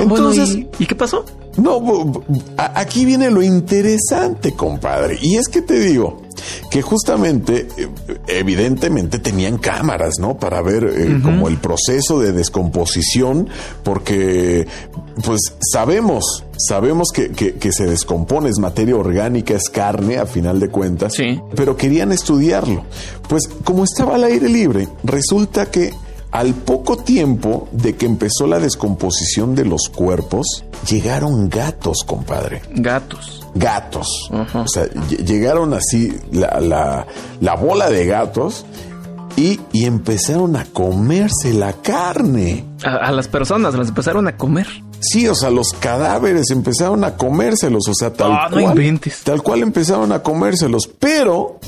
Entonces, 0.00 0.56
¿y 0.78 0.86
qué 0.86 0.94
pasó? 0.94 1.24
No, 1.58 1.82
aquí 2.56 3.04
viene 3.04 3.30
lo 3.30 3.42
interesante, 3.42 4.52
compadre. 4.54 5.18
Y 5.20 5.36
es 5.36 5.48
que 5.48 5.60
te 5.60 5.78
digo, 5.80 6.22
que 6.70 6.82
justamente, 6.82 7.68
eh, 7.76 7.88
evidentemente 8.26 9.18
tenían 9.18 9.58
cámaras, 9.58 10.14
¿no? 10.20 10.38
Para 10.38 10.62
ver 10.62 10.84
eh, 10.84 11.20
como 11.22 11.48
el 11.48 11.58
proceso 11.58 12.20
de 12.20 12.32
descomposición, 12.32 13.48
porque 13.82 14.66
pues 15.24 15.40
sabemos, 15.72 16.44
sabemos 16.56 17.08
que, 17.12 17.30
que, 17.32 17.72
se 17.72 17.86
descompone, 17.86 18.48
es 18.48 18.58
materia 18.58 18.96
orgánica, 18.96 19.54
es 19.54 19.68
carne 19.68 20.18
a 20.18 20.26
final 20.26 20.60
de 20.60 20.68
cuentas, 20.68 21.14
sí. 21.14 21.40
pero 21.54 21.76
querían 21.76 22.12
estudiarlo. 22.12 22.84
Pues 23.28 23.42
como 23.64 23.84
estaba 23.84 24.14
al 24.14 24.24
aire 24.24 24.48
libre, 24.48 24.88
resulta 25.04 25.66
que 25.66 25.92
al 26.30 26.54
poco 26.54 26.98
tiempo 26.98 27.68
de 27.72 27.96
que 27.96 28.06
empezó 28.06 28.46
la 28.46 28.58
descomposición 28.58 29.54
de 29.54 29.64
los 29.64 29.88
cuerpos, 29.88 30.64
llegaron 30.88 31.48
gatos, 31.48 32.04
compadre. 32.06 32.62
Gatos 32.70 33.38
gatos. 33.54 34.30
O 34.30 34.68
sea, 34.68 34.88
llegaron 35.08 35.74
así 35.74 36.16
la, 36.32 37.06
la, 37.40 37.54
bola 37.56 37.90
de 37.90 38.06
gatos 38.06 38.64
y, 39.36 39.60
y, 39.72 39.84
empezaron 39.84 40.56
a 40.56 40.64
comerse 40.64 41.52
la 41.52 41.72
carne. 41.74 42.64
A, 42.84 43.12
las 43.12 43.28
personas 43.28 43.74
las 43.74 43.88
empezaron 43.88 44.26
a 44.28 44.36
comer. 44.36 44.66
Sí, 45.00 45.28
o 45.28 45.34
sea, 45.34 45.50
los 45.50 45.68
cadáveres 45.78 46.50
empezaron 46.50 47.04
a 47.04 47.16
comérselos, 47.16 47.86
o 47.88 47.94
sea, 47.94 48.12
tal 48.12 48.32
ah, 48.32 48.48
cual. 48.50 49.00
tal 49.24 49.42
cual 49.42 49.62
empezaron 49.62 50.10
a 50.12 50.22
comérselos, 50.22 50.90
pero 50.98 51.60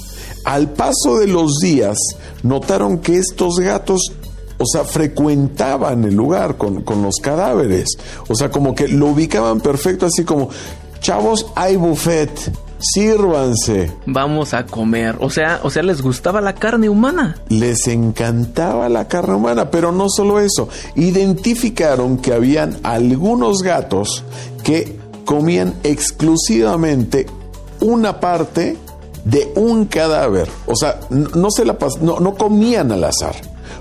al 0.45 0.71
paso 0.71 1.19
de 1.19 1.29
los 1.29 1.59
días 1.61 1.97
notaron 2.43 2.99
que 2.99 3.19
estos 3.19 3.61
gatos 3.61 4.13
o 4.61 4.67
sea, 4.67 4.85
frecuentaban 4.85 6.05
el 6.05 6.15
lugar 6.15 6.57
con, 6.57 6.83
con, 6.83 7.03
los 7.03 7.17
cadáveres. 7.17 7.89
O 8.29 8.35
sea, 8.35 8.51
como 8.51 8.75
que 8.75 8.89
lo 8.89 9.07
ubicaban 9.07 9.61
perfecto, 9.61 10.07
así 10.07 10.23
como, 10.23 10.51
Chavos, 11.01 11.47
hay 11.55 11.77
buffet. 11.77 12.31
Sírvanse. 12.79 13.91
Vamos 14.07 14.55
a 14.55 14.65
comer. 14.67 15.17
O 15.21 15.31
sea, 15.31 15.61
o 15.63 15.71
sea, 15.71 15.83
les 15.83 16.03
gustaba 16.03 16.41
la 16.41 16.55
carne 16.55 16.89
humana. 16.89 17.37
Les 17.49 17.89
encantaba 17.89 18.89
la 18.89 19.09
carne 19.09 19.35
humana, 19.35 19.71
pero 19.71 19.93
no 19.93 20.09
solo 20.09 20.41
eso. 20.41 20.69
Identificaron 20.95 22.19
que 22.19 22.33
habían 22.33 22.79
algunos 22.83 23.63
gatos 23.63 24.25
que 24.63 24.99
comían 25.25 25.75
exclusivamente 25.85 27.27
una 27.81 28.21
parte 28.21 28.77
de 29.25 29.53
un 29.57 29.87
cadáver. 29.87 30.49
O 30.67 30.77
sea, 30.77 31.01
no, 31.11 31.51
se 31.51 31.65
la 31.65 31.77
no, 32.01 32.21
no 32.21 32.35
comían 32.35 32.93
al 32.93 33.05
azar. 33.05 33.37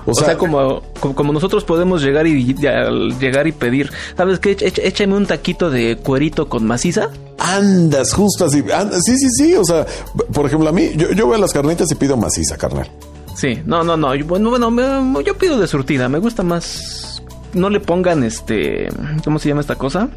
O, 0.06 0.14
sea, 0.14 0.38
como, 0.38 0.82
como, 1.00 1.34
nosotros 1.34 1.64
podemos 1.64 2.02
llegar 2.02 2.28
y 2.28 2.54
llegar 2.54 3.48
y 3.48 3.52
pedir, 3.52 3.92
¿sabes 4.16 4.40
qué? 4.40 4.58
échame 4.60 5.16
un 5.16 5.26
taquito 5.26 5.70
de 5.70 5.98
cuerito 5.98 6.50
con 6.50 6.66
maciza. 6.66 7.10
Andas 7.38 8.14
justo 8.14 8.46
así. 8.46 8.64
sí, 9.06 9.18
sí, 9.18 9.30
sí. 9.30 9.56
O 9.56 9.64
sea, 9.64 9.86
por 10.34 10.46
ejemplo, 10.46 10.70
a 10.70 10.72
mí, 10.72 10.92
yo, 10.96 11.12
yo 11.12 11.30
veo 11.30 11.40
las 11.40 11.54
carnitas 11.54 11.92
y 11.92 11.96
pido 11.96 12.18
maciza, 12.18 12.58
carnal. 12.58 12.90
Sí, 13.36 13.62
no, 13.66 13.84
no, 13.84 13.96
no. 13.96 14.10
Bueno, 14.26 14.50
bueno, 14.50 15.22
yo 15.22 15.38
pido 15.38 15.58
de 15.60 15.68
surtida. 15.68 16.10
Me 16.10 16.20
gusta 16.20 16.44
más. 16.44 17.24
No 17.54 17.70
le 17.70 17.80
pongan 17.80 18.24
este. 18.24 18.90
¿Cómo 19.24 19.40
se 19.40 19.48
llama 19.48 19.62
esta 19.62 19.76
cosa? 19.76 20.10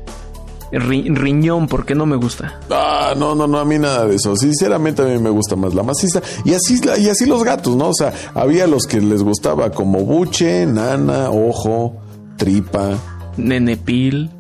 Riñón, 0.73 1.69
porque 1.69 1.95
no 1.95 2.07
me 2.07 2.17
gusta. 2.17 2.61
Ah, 2.71 3.15
no, 3.17 3.35
no, 3.35 3.47
no, 3.47 3.59
a 3.59 3.65
mí 3.65 3.79
nada 3.79 4.07
de 4.07 4.17
eso. 4.17 4.35
Sinceramente 4.37 5.03
a 5.03 5.05
mí 5.07 5.19
me 5.19 5.31
gusta 5.31 5.57
más 5.57 5.75
la 5.75 5.83
maciza. 5.83 6.23
Y 6.45 6.55
así, 6.55 6.81
y 6.99 7.09
así 7.09 7.27
los 7.27 7.45
gatos, 7.45 7.77
¿no? 7.77 7.89
O 7.89 7.95
sea, 7.95 8.13
había 8.35 8.67
los 8.67 8.87
que 8.87 9.01
les 9.01 9.23
gustaba 9.23 9.71
como 9.71 10.01
buche, 10.01 10.67
nana, 10.67 11.31
ojo, 11.31 11.97
tripa. 12.37 12.99
Nenepil 13.37 14.31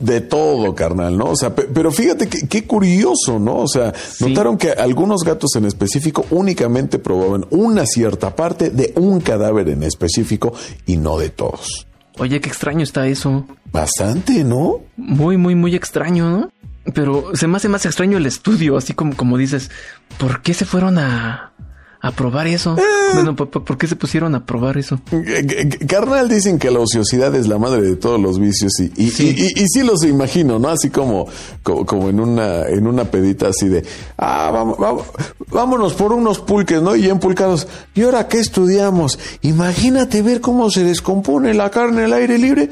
de 0.00 0.22
todo, 0.22 0.74
carnal, 0.74 1.16
¿no? 1.16 1.26
O 1.26 1.36
sea, 1.36 1.54
pero 1.54 1.92
fíjate 1.92 2.26
qué 2.26 2.66
curioso, 2.66 3.38
¿no? 3.38 3.58
O 3.58 3.68
sea, 3.68 3.92
notaron 4.20 4.56
que 4.56 4.70
algunos 4.70 5.22
gatos 5.22 5.54
en 5.56 5.66
específico 5.66 6.24
únicamente 6.30 6.98
probaban 6.98 7.44
una 7.50 7.84
cierta 7.84 8.34
parte 8.34 8.70
de 8.70 8.94
un 8.96 9.20
cadáver 9.20 9.68
en 9.68 9.82
específico 9.82 10.54
y 10.86 10.96
no 10.96 11.18
de 11.18 11.28
todos. 11.28 11.86
Oye, 12.20 12.38
qué 12.42 12.50
extraño 12.50 12.82
está 12.82 13.06
eso. 13.06 13.46
Bastante, 13.72 14.44
¿no? 14.44 14.82
Muy, 14.98 15.38
muy, 15.38 15.54
muy 15.54 15.74
extraño, 15.74 16.28
¿no? 16.28 16.52
Pero 16.92 17.34
se 17.34 17.46
me 17.46 17.56
hace 17.56 17.70
más 17.70 17.86
extraño 17.86 18.18
el 18.18 18.26
estudio, 18.26 18.76
así 18.76 18.92
como, 18.92 19.16
como 19.16 19.38
dices, 19.38 19.70
¿por 20.18 20.42
qué 20.42 20.52
se 20.52 20.66
fueron 20.66 20.98
a, 20.98 21.52
a 22.00 22.12
probar 22.12 22.46
eso. 22.46 22.76
Eh. 22.78 22.82
Bueno, 23.14 23.36
¿por, 23.36 23.76
qué 23.76 23.86
se 23.86 23.96
pusieron 23.96 24.34
a 24.34 24.46
probar 24.46 24.78
eso? 24.78 25.00
Carnal 25.86 26.28
dicen 26.28 26.58
que 26.58 26.70
la 26.70 26.78
ociosidad 26.78 27.34
es 27.34 27.46
la 27.48 27.58
madre 27.58 27.82
de 27.82 27.96
todos 27.96 28.20
los 28.20 28.38
vicios 28.38 28.72
y, 28.80 28.92
y, 28.96 29.10
sí. 29.10 29.34
y, 29.36 29.66
sí 29.66 29.82
los 29.82 30.04
imagino, 30.04 30.58
¿no? 30.58 30.68
Así 30.68 30.90
como, 30.90 31.26
como, 31.62 32.08
en 32.08 32.20
una 32.20 32.66
en 32.68 32.86
una 32.86 33.04
pedita 33.04 33.48
así 33.48 33.68
de, 33.68 33.84
ah, 34.16 34.50
vamos, 34.52 35.04
vámonos 35.48 35.94
por 35.94 36.12
unos 36.12 36.38
pulques, 36.38 36.80
¿no? 36.80 36.96
Y 36.96 37.08
empulcados. 37.08 37.68
¿Y 37.94 38.02
ahora 38.02 38.28
qué 38.28 38.38
estudiamos? 38.38 39.18
Imagínate 39.42 40.22
ver 40.22 40.40
cómo 40.40 40.70
se 40.70 40.84
descompone 40.84 41.52
la 41.52 41.70
carne 41.70 42.04
al 42.04 42.12
aire 42.12 42.38
libre. 42.38 42.70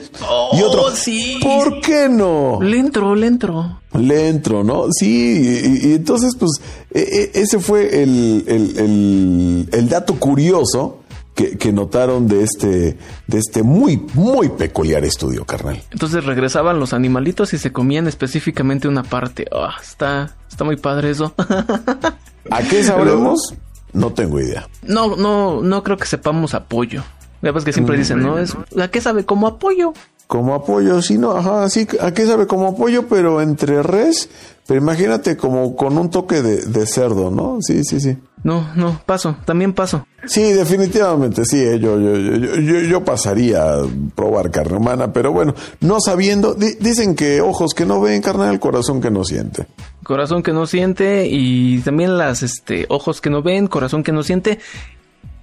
y 0.53 0.63
otro, 0.63 0.87
oh, 0.87 0.91
sí. 0.91 1.39
¿por 1.43 1.81
qué 1.81 2.09
no? 2.09 2.61
Le 2.63 2.79
entro, 2.79 3.15
le 3.15 3.27
entro. 3.27 3.81
Le 3.95 4.28
entro, 4.28 4.62
¿no? 4.64 4.92
Sí, 4.92 5.80
y, 5.83 5.95
entonces, 5.95 6.37
pues, 6.38 6.61
e, 6.92 7.00
e, 7.35 7.40
ese 7.40 7.59
fue 7.59 8.02
el, 8.02 8.45
el, 8.47 8.78
el, 8.78 9.68
el 9.73 9.88
dato 9.88 10.16
curioso 10.16 11.00
que, 11.38 11.57
que 11.57 11.73
notaron 11.73 12.26
de 12.26 12.42
este, 12.42 12.99
de 13.28 13.38
este 13.38 13.62
muy, 13.62 13.97
muy 14.14 14.49
peculiar 14.49 15.04
estudio, 15.04 15.45
carnal. 15.45 15.80
Entonces 15.92 16.25
regresaban 16.25 16.80
los 16.80 16.92
animalitos 16.92 17.54
y 17.54 17.59
se 17.59 17.73
comían 17.73 18.09
específicamente 18.09 18.88
una 18.88 19.04
parte. 19.04 19.47
Ah, 19.52 19.76
está, 19.80 20.37
está 20.50 20.64
muy 20.64 20.76
padre 20.76 21.11
eso. 21.11 21.35
¿A 22.50 22.62
qué 22.68 22.83
sabremos? 22.83 23.54
No 23.92 24.12
tengo 24.12 24.40
idea. 24.40 24.68
No, 24.83 25.16
no, 25.16 25.62
no 25.62 25.83
creo 25.85 25.97
que 25.97 26.07
sepamos 26.07 26.54
apoyo. 26.54 27.04
Ya 27.40 27.52
ves 27.52 27.64
que 27.64 27.73
siempre 27.73 27.97
dicen, 27.97 28.21
¿no? 28.21 28.38
Es, 28.38 28.57
¿A 28.76 28.88
qué 28.88 29.00
sabe 29.00 29.25
como 29.25 29.47
apoyo? 29.47 29.92
Como 30.29 30.55
apoyo, 30.55 31.01
sí, 31.01 31.17
no, 31.17 31.33
ajá, 31.33 31.69
sí, 31.71 31.89
¿a 32.03 32.13
qué 32.13 32.27
sabe 32.27 32.47
como 32.47 32.69
apoyo? 32.69 33.09
Pero 33.09 33.41
entre 33.41 33.83
res, 33.83 34.29
pero 34.67 34.79
imagínate 34.79 35.39
como 35.39 35.75
con 35.75 35.97
un 35.97 36.11
toque 36.11 36.43
de, 36.43 36.67
de 36.67 36.87
cerdo, 36.87 37.31
¿no? 37.31 37.57
Sí, 37.63 37.83
sí, 37.83 37.99
sí. 37.99 38.19
No, 38.45 38.69
no, 38.77 39.01
paso, 39.07 39.37
también 39.47 39.73
paso. 39.73 40.07
Sí, 40.27 40.43
definitivamente, 40.53 41.47
sí, 41.47 41.57
eh, 41.63 41.79
yo, 41.81 41.99
yo, 41.99 42.15
yo, 42.17 42.57
yo, 42.57 42.81
yo 42.81 43.05
pasaría 43.07 43.73
a 43.73 43.87
probar 44.15 44.51
carne 44.51 44.77
humana, 44.77 45.15
pero 45.15 45.33
bueno, 45.33 45.55
no 45.81 45.97
sabiendo, 45.99 46.53
di- 46.53 46.75
dicen 46.79 47.15
que 47.17 47.41
ojos 47.41 47.73
que 47.73 47.87
no 47.87 47.99
ven, 48.03 48.21
carnal, 48.21 48.61
corazón 48.61 49.01
que 49.01 49.11
no 49.11 49.25
siente. 49.25 49.67
Corazón 50.05 50.43
que 50.43 50.53
no 50.53 50.67
siente 50.67 51.27
y 51.27 51.79
también 51.81 52.19
las 52.19 52.43
este, 52.43 52.85
ojos 52.91 53.23
que 53.23 53.31
no 53.31 53.43
ven, 53.43 53.67
corazón 53.67 54.03
que 54.03 54.13
no 54.13 54.23
siente. 54.23 54.59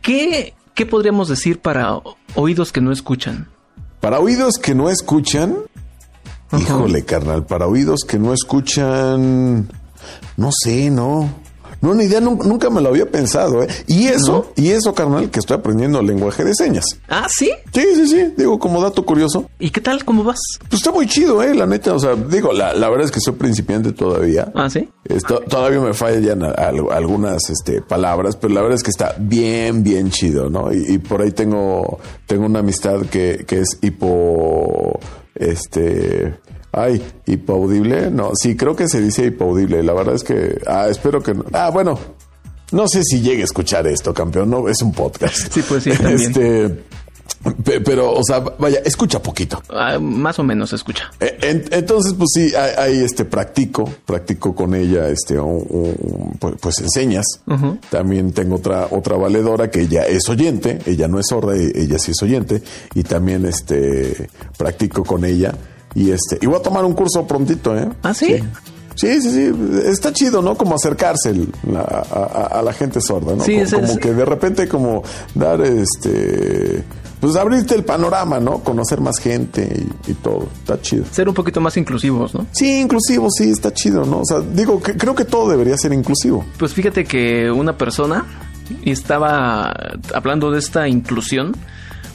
¿Qué, 0.04 0.54
qué 0.76 0.86
podríamos 0.86 1.28
decir 1.28 1.60
para 1.60 2.00
oídos 2.36 2.72
que 2.72 2.82
no 2.82 2.92
escuchan? 2.92 3.48
Para 4.06 4.20
oídos 4.20 4.60
que 4.62 4.76
no 4.76 4.92
escuchan, 4.92 5.58
Ajá. 6.52 6.62
híjole, 6.62 7.04
carnal, 7.06 7.44
para 7.48 7.66
oídos 7.66 8.02
que 8.08 8.20
no 8.20 8.34
escuchan, 8.34 9.68
no 10.38 10.50
sé, 10.52 10.92
no. 10.92 11.28
No, 11.86 11.94
ni 11.94 12.06
idea, 12.06 12.20
nun- 12.20 12.40
nunca 12.46 12.70
me 12.72 12.82
lo 12.82 12.90
había 12.90 13.06
pensado, 13.06 13.62
¿eh? 13.62 13.68
Y 13.86 14.08
eso, 14.08 14.52
y 14.56 14.72
eso, 14.72 14.94
carnal, 14.96 15.30
que 15.30 15.40
estoy 15.40 15.58
aprendiendo 15.58 16.02
lenguaje 16.02 16.44
de 16.44 16.56
señas. 16.56 16.86
Ah, 17.08 17.28
¿sí? 17.30 17.52
Sí, 17.74 17.84
sí, 17.94 18.08
sí, 18.08 18.34
digo, 18.36 18.58
como 18.58 18.82
dato 18.82 19.06
curioso. 19.06 19.50
¿Y 19.60 19.70
qué 19.70 19.82
tal? 19.82 20.04
¿Cómo 20.04 20.24
vas? 20.24 20.40
Pues 20.68 20.82
está 20.82 20.92
muy 20.92 21.06
chido, 21.06 21.44
¿eh? 21.44 21.54
La 21.54 21.68
neta, 21.68 21.94
o 21.94 22.00
sea, 22.00 22.16
digo, 22.16 22.52
la, 22.54 22.74
la 22.74 22.90
verdad 22.90 23.06
es 23.06 23.12
que 23.12 23.20
soy 23.20 23.36
principiante 23.36 23.92
todavía. 23.92 24.52
Ah, 24.56 24.68
¿sí? 24.70 24.90
Esto- 25.04 25.42
todavía 25.48 25.80
me 25.80 25.94
fallan 25.94 26.42
a- 26.44 26.50
algunas 26.52 27.50
este, 27.52 27.82
palabras, 27.84 28.36
pero 28.36 28.54
la 28.56 28.62
verdad 28.62 28.78
es 28.78 28.84
que 28.84 28.90
está 28.90 29.14
bien, 29.20 29.84
bien 29.84 30.10
chido, 30.10 30.50
¿no? 30.50 30.74
Y, 30.74 30.84
y 30.94 30.98
por 30.98 31.22
ahí 31.22 31.32
tengo, 31.32 32.00
tengo 32.26 32.48
una 32.48 32.60
amistad 32.60 33.02
que, 33.12 33.46
que 33.48 33.60
es 33.60 33.78
hipo, 33.84 35.00
este, 35.36 36.36
ay, 36.76 37.02
hipaudible, 37.26 38.12
no, 38.12 38.32
sí, 38.36 38.56
creo 38.56 38.76
que 38.76 38.88
se 38.88 39.02
dice 39.02 39.26
hipaudible, 39.26 39.82
la 39.84 39.94
verdad 39.94 40.16
es 40.16 40.24
que, 40.24 40.60
ah, 40.68 40.88
espero 40.90 41.22
que 41.24 41.34
no, 41.34 41.46
ah, 41.54 41.70
bueno, 41.72 41.98
no 42.72 42.88
sé 42.88 43.04
si 43.04 43.22
llegue 43.22 43.42
a 43.42 43.46
escuchar 43.46 43.88
esto, 43.88 44.14
campeón, 44.14 44.50
no, 44.50 44.68
es 44.68 44.82
un 44.82 44.92
podcast. 44.92 45.52
Sí, 45.54 45.62
pues 45.68 45.84
sí, 45.84 45.92
también. 45.92 46.16
Este, 46.20 46.84
pe- 47.64 47.80
pero, 47.82 48.12
o 48.12 48.24
sea, 48.24 48.40
vaya, 48.40 48.80
escucha 48.84 49.22
poquito. 49.22 49.62
Ah, 49.70 50.00
más 50.00 50.40
o 50.40 50.44
menos 50.44 50.74
escucha. 50.74 51.12
En- 51.20 51.64
entonces, 51.72 52.14
pues 52.18 52.30
sí, 52.34 52.52
hay, 52.56 53.00
este 53.04 53.24
practico, 53.26 53.88
practico 54.06 54.56
con 54.56 54.74
ella, 54.74 55.08
este, 55.10 55.40
un- 55.40 55.64
un- 55.70 56.38
pues, 56.40 56.56
pues 56.60 56.80
enseñas. 56.82 57.26
También 57.90 58.32
tengo 58.34 58.56
otra 58.56 58.88
otra 58.90 59.16
valedora 59.16 59.70
que 59.70 59.82
ella 59.82 60.06
es 60.08 60.28
oyente, 60.28 60.80
ella 60.88 61.08
no 61.08 61.20
es 61.20 61.28
sorda, 61.30 61.56
e- 61.56 61.72
ella 61.76 62.00
sí 62.00 62.12
es 62.12 62.22
oyente 62.24 62.62
y 62.96 63.04
también 63.04 63.46
este 63.46 64.28
practico 64.58 65.04
con 65.04 65.24
ella 65.24 65.54
y 65.96 66.12
este 66.12 66.38
y 66.42 66.46
voy 66.46 66.58
a 66.58 66.62
tomar 66.62 66.86
un 66.86 66.94
curso 66.94 67.26
prontito, 67.26 67.76
¿eh? 67.78 67.90
¿Ah, 68.04 68.14
sí? 68.14 68.36
Sí, 68.96 69.22
sí, 69.22 69.30
sí, 69.30 69.52
está 69.88 70.14
chido, 70.14 70.42
¿no? 70.42 70.56
Como 70.56 70.76
acercarse 70.76 71.32
el- 71.32 71.50
a, 71.76 71.80
a- 71.80 72.60
a 72.60 72.62
la 72.62 72.72
gente 72.72 73.02
sorda, 73.02 73.36
¿no? 73.36 73.44
Sí, 73.44 73.54
como, 73.54 73.64
es- 73.66 73.74
es- 73.74 73.80
como 73.90 73.98
que 74.00 74.14
de 74.14 74.24
repente 74.26 74.68
como 74.70 75.04
dar 75.34 75.60
este 75.62 76.84
pues 77.20 77.36
abrirte 77.38 77.74
el 77.76 77.84
panorama, 77.84 78.40
¿no? 78.40 78.60
Conocer 78.60 79.02
más 79.02 79.18
gente 79.20 79.88
y, 80.08 80.12
y 80.12 80.14
todo. 80.16 80.48
Está 80.60 80.80
chido. 80.82 81.06
Ser 81.12 81.28
un 81.28 81.34
poquito 81.34 81.60
más 81.60 81.76
inclusivos, 81.76 82.36
¿no? 82.36 82.46
Sí, 82.52 82.80
inclusivo, 82.82 83.30
sí, 83.32 83.50
está 83.50 83.74
chido, 83.74 84.06
¿no? 84.06 84.20
O 84.20 84.26
sea, 84.26 84.40
digo 84.42 84.82
que 84.82 84.96
creo 84.96 85.16
que 85.16 85.26
todo 85.26 85.50
debería 85.50 85.76
ser 85.78 85.92
inclusivo. 85.92 86.46
Pues 86.60 86.74
fíjate 86.74 87.04
que 87.06 87.50
una 87.50 87.78
persona 87.78 88.26
estaba 88.84 89.74
hablando 90.14 90.52
de 90.52 90.60
esta 90.60 90.88
inclusión, 90.88 91.56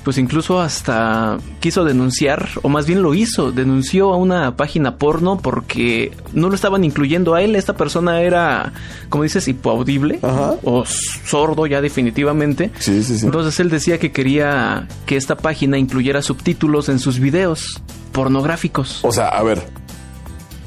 pues 0.04 0.16
incluso 0.18 0.60
hasta 0.60 1.36
quiso 1.60 1.84
denunciar, 1.84 2.48
o 2.62 2.68
más 2.70 2.86
bien 2.86 3.02
lo 3.02 3.12
hizo, 3.14 3.52
denunció 3.52 4.12
a 4.14 4.16
una 4.16 4.56
página 4.56 4.96
porno 4.96 5.38
porque 5.38 6.12
no 6.32 6.48
lo 6.48 6.54
estaban 6.54 6.84
incluyendo 6.84 7.34
a 7.34 7.42
él. 7.42 7.54
Esta 7.54 7.74
persona 7.74 8.22
era, 8.22 8.72
como 9.10 9.24
dices, 9.24 9.46
hipoaudible 9.48 10.18
Ajá. 10.22 10.54
o 10.64 10.84
sordo 10.86 11.66
ya 11.66 11.80
definitivamente. 11.82 12.70
Sí, 12.78 13.02
sí, 13.02 13.18
sí. 13.18 13.26
Entonces 13.26 13.60
él 13.60 13.68
decía 13.68 13.98
que 13.98 14.10
quería 14.10 14.88
que 15.04 15.16
esta 15.16 15.36
página 15.36 15.76
incluyera 15.78 16.22
subtítulos 16.22 16.88
en 16.88 16.98
sus 16.98 17.18
videos 17.20 17.82
pornográficos, 18.12 19.04
O 19.04 19.12
sea, 19.12 19.28
a 19.28 19.42
ver, 19.42 19.62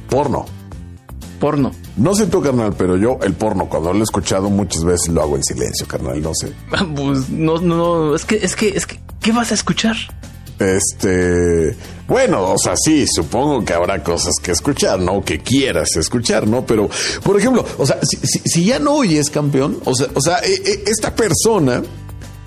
porno. 0.09 0.45
porno. 1.39 1.71
No 1.97 2.15
sé 2.15 2.25
tú, 2.27 2.41
carnal, 2.41 2.73
pero 2.77 2.97
yo 2.97 3.19
el 3.21 3.33
porno, 3.33 3.65
cuando 3.67 3.93
lo 3.93 3.99
he 3.99 4.03
escuchado 4.03 4.49
muchas 4.49 4.83
veces, 4.83 5.09
lo 5.09 5.21
hago 5.21 5.35
en 5.35 5.43
silencio, 5.43 5.85
carnal, 5.87 6.21
no 6.21 6.31
sé. 6.33 6.53
Pues 6.95 7.29
no, 7.29 7.59
no, 7.59 8.15
es 8.15 8.25
que, 8.25 8.35
es 8.37 8.55
que, 8.55 8.69
es 8.69 8.85
que, 8.87 8.99
¿qué 9.23 9.31
vas 9.31 9.49
a 9.51 9.55
escuchar? 9.55 9.95
Este, 10.59 11.75
bueno, 12.07 12.51
o 12.51 12.57
sea, 12.57 12.75
sí, 12.77 13.05
supongo 13.07 13.65
que 13.65 13.73
habrá 13.73 14.03
cosas 14.03 14.35
que 14.41 14.51
escuchar, 14.51 14.99
¿no? 14.99 15.23
Que 15.23 15.39
quieras 15.39 15.95
escuchar, 15.95 16.47
¿no? 16.47 16.63
Pero, 16.65 16.89
por 17.23 17.39
ejemplo, 17.39 17.65
o 17.79 17.85
sea, 17.85 17.97
si, 18.03 18.17
si- 18.17 18.39
si 18.45 18.65
ya 18.65 18.77
no 18.79 18.93
oyes 18.93 19.29
campeón, 19.31 19.79
o 19.85 19.95
sea, 19.95 20.07
o 20.13 20.21
sea, 20.21 20.37
e- 20.39 20.53
e- 20.53 20.83
esta 20.85 21.15
persona 21.15 21.81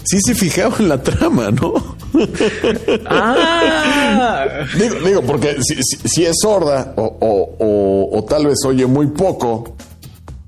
sí 0.04 0.18
se 0.24 0.34
fijaba 0.36 0.76
en 0.78 0.88
la 0.88 1.02
trama, 1.02 1.50
¿no? 1.50 1.96
Ah, 3.06 4.46
Digo, 4.78 4.94
digo 5.04 5.22
porque 5.22 5.56
si, 5.62 5.74
si- 5.82 6.08
si 6.08 6.24
es 6.24 6.36
sorda 6.40 6.94
o, 6.96 7.02
o- 7.02 7.56
o- 7.58 8.18
o 8.18 8.24
tal 8.24 8.46
vez 8.46 8.58
oye 8.64 8.86
muy 8.86 9.08
poco 9.08 9.76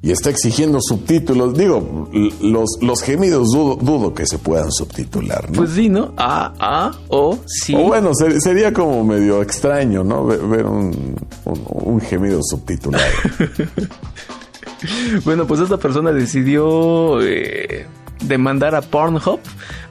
y 0.01 0.13
está 0.13 0.31
exigiendo 0.31 0.79
subtítulos, 0.81 1.55
digo, 1.59 2.09
los, 2.41 2.69
los 2.81 3.03
gemidos 3.03 3.49
dudo, 3.53 3.77
dudo 3.77 4.15
que 4.15 4.27
se 4.27 4.39
puedan 4.39 4.71
subtitular, 4.71 5.51
¿no? 5.51 5.57
pues 5.57 5.71
sí, 5.71 5.89
¿no? 5.89 6.13
A, 6.17 6.53
A, 6.61 6.93
O, 7.09 7.37
sí. 7.47 7.75
o 7.75 7.81
bueno, 7.85 8.11
ser- 8.15 8.41
sería 8.41 8.73
como 8.73 9.03
medio 9.03 9.43
extraño, 9.43 10.05
¿no? 10.05 10.25
Ver, 10.25 10.41
ver 10.47 10.67
un, 10.67 11.17
un- 11.45 11.65
un 11.69 12.01
gemido 12.01 12.41
subtitulado. 12.43 13.05
Bueno, 15.25 15.45
pues 15.47 15.61
esta 15.61 15.77
persona 15.77 16.13
decidió 16.13 17.21
eh, 17.21 17.85
demandar 18.25 18.75
a 18.75 18.83
Pornhub, 18.83 19.41